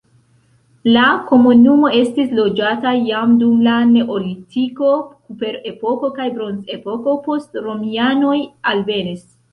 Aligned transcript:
La 0.93 1.01
komunumo 1.31 1.89
estis 1.97 2.31
loĝata 2.39 2.93
jam 3.09 3.35
dum 3.43 3.61
la 3.67 3.75
neolitiko, 3.91 4.89
kuprepoko 5.27 6.11
kaj 6.19 6.27
bronzepoko, 6.39 7.15
poste 7.29 7.65
romianoj 7.69 8.37
alvenis. 8.73 9.27